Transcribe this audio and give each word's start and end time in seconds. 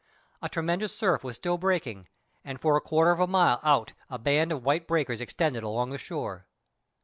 A 0.41 0.49
tremendous 0.49 0.97
surf 0.97 1.23
was 1.23 1.35
still 1.35 1.59
breaking, 1.59 2.07
and 2.43 2.59
for 2.59 2.75
a 2.75 2.81
quarter 2.81 3.11
of 3.11 3.19
a 3.19 3.27
mile 3.27 3.59
out 3.61 3.93
a 4.09 4.17
band 4.17 4.51
of 4.51 4.63
white 4.65 4.87
breakers 4.87 5.21
extended 5.21 5.61
along 5.61 5.91
the 5.91 5.99
shore. 5.99 6.47